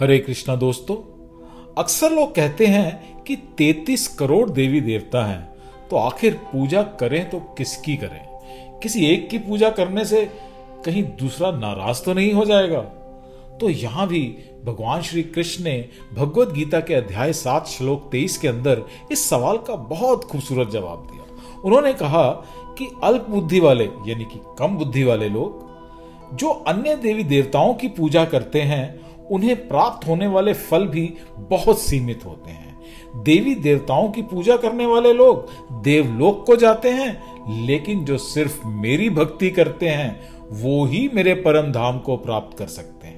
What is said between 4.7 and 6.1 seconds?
देवता हैं तो